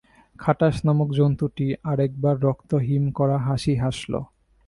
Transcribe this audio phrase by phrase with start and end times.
[0.39, 4.13] খাটাশ নামক জন্তুটি আরেক বার রক্ত হিম-করা হাসি হাসল।